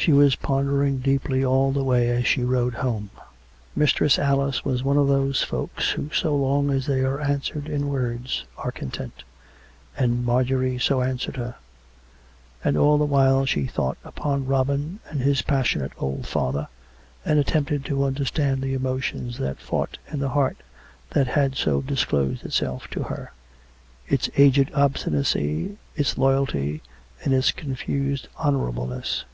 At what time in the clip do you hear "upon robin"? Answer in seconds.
14.04-15.00